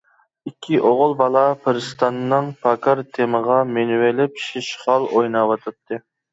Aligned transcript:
ئىككى 0.51 0.79
ئوغۇل 0.87 1.13
بالا 1.19 1.43
پىرىستاننىڭ 1.65 2.49
پاكار 2.65 3.03
تېمىغا 3.19 3.61
مىنىۋېلىپ 3.77 4.45
شىشىخال 4.49 5.09
ئويناۋاتاتتى. 5.15 6.05